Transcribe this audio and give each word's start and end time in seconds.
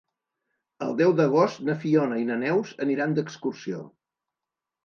El 0.85 0.95
deu 1.01 1.13
d'agost 1.19 1.61
na 1.69 1.77
Fiona 1.83 2.19
i 2.23 2.27
na 2.31 2.39
Neus 2.45 2.75
aniran 2.87 3.15
d'excursió. 3.21 3.87